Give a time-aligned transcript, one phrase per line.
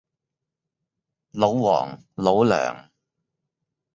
[1.33, 2.89] 老黃，老梁